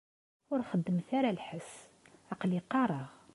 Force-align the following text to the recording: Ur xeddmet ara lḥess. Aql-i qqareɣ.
Ur 0.51 0.59
xeddmet 0.69 1.09
ara 1.17 1.35
lḥess. 1.37 1.71
Aql-i 2.31 2.59
qqareɣ. 2.63 3.09